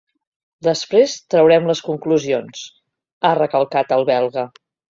[0.67, 2.65] “Després traurem les conclusions”,
[3.31, 4.51] ha recalcat el belga.